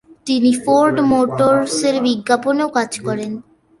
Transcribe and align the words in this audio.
তিনি 0.27 0.51
ফোর্ড 0.63 0.95
মোটর্সের 1.11 1.95
বিজ্ঞাপনেও 2.05 2.69
কাজ 2.77 2.91
করেছেন। 3.05 3.33